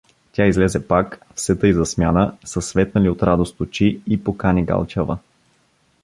[0.31, 5.17] Тя излезе пак, все тъй засмяна, със светнали от радост очи, и покани Галчева.